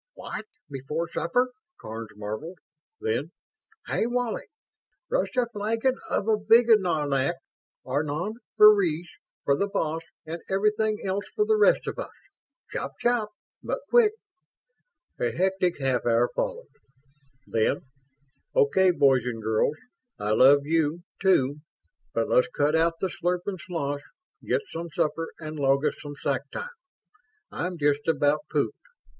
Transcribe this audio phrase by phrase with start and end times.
[0.15, 2.57] "What, before supper?" Karns marveled.
[3.01, 3.29] Then,
[3.85, 4.45] "Hey, Wally!
[5.11, 7.35] Rush a flagon of avignognac
[7.85, 9.05] Arnaud Freres
[9.45, 12.09] for the boss and everything else for the rest of us.
[12.71, 13.29] Chop chop
[13.61, 14.13] but quick!"
[15.19, 16.69] A hectic half hour followed.
[17.45, 17.81] Then,
[18.55, 19.77] "Okay, boys and girls,
[20.17, 21.57] I love you, too,
[22.11, 24.01] but let's cut out the slurp and sloosh,
[24.43, 26.73] get some supper and log us some sack time.
[27.51, 28.75] I'm just about pooped.